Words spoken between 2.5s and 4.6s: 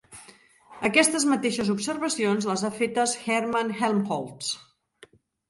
les ha fetes Hermann Helmholtz.